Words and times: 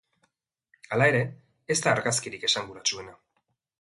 Hala 0.95 1.09
ere, 1.11 1.21
ez 1.75 1.77
da 1.83 1.93
argazkirik 1.93 2.47
esanguratsuena. 2.51 3.15